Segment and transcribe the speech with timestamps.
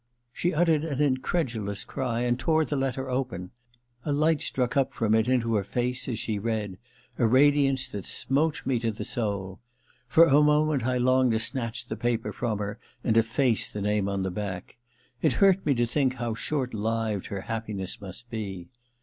[0.33, 3.51] She uttered an incredulous cry and tore the letter open.
[4.03, 6.79] A light struck up from it into her face as she read—
[7.19, 9.59] a radiance that smote me to the soul.
[10.07, 12.79] For a moment I longed to snatch II THE LETTER 253 the paper from her
[13.03, 14.77] and efFace the name on the back.
[15.21, 18.69] It hurt me to think how short lived her happiness must be.